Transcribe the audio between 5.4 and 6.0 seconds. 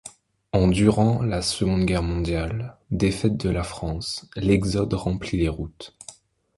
routes.